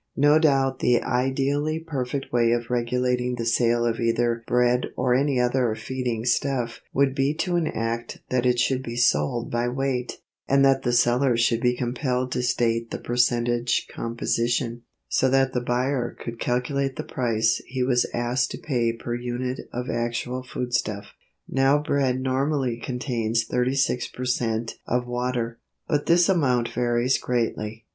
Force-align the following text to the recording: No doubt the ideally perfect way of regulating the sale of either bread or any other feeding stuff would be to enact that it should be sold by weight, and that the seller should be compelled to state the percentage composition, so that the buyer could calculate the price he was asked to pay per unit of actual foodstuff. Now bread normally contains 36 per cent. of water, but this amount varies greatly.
No 0.17 0.39
doubt 0.39 0.79
the 0.79 0.99
ideally 1.03 1.77
perfect 1.77 2.33
way 2.33 2.53
of 2.53 2.71
regulating 2.71 3.35
the 3.35 3.45
sale 3.45 3.85
of 3.85 3.99
either 3.99 4.41
bread 4.47 4.87
or 4.97 5.13
any 5.13 5.39
other 5.39 5.75
feeding 5.75 6.25
stuff 6.25 6.81
would 6.91 7.13
be 7.13 7.35
to 7.35 7.55
enact 7.55 8.19
that 8.31 8.43
it 8.43 8.57
should 8.57 8.81
be 8.81 8.95
sold 8.95 9.51
by 9.51 9.67
weight, 9.67 10.13
and 10.47 10.65
that 10.65 10.81
the 10.81 10.91
seller 10.91 11.37
should 11.37 11.59
be 11.61 11.77
compelled 11.77 12.31
to 12.31 12.41
state 12.41 12.89
the 12.89 12.97
percentage 12.97 13.85
composition, 13.93 14.81
so 15.07 15.29
that 15.29 15.53
the 15.53 15.61
buyer 15.61 16.17
could 16.19 16.39
calculate 16.39 16.95
the 16.95 17.03
price 17.03 17.61
he 17.67 17.83
was 17.83 18.07
asked 18.11 18.49
to 18.49 18.57
pay 18.57 18.91
per 18.93 19.13
unit 19.13 19.69
of 19.71 19.87
actual 19.87 20.41
foodstuff. 20.41 21.13
Now 21.47 21.77
bread 21.77 22.21
normally 22.23 22.77
contains 22.83 23.43
36 23.43 24.07
per 24.07 24.25
cent. 24.25 24.79
of 24.87 25.05
water, 25.05 25.59
but 25.87 26.07
this 26.07 26.27
amount 26.27 26.69
varies 26.69 27.19
greatly. 27.19 27.85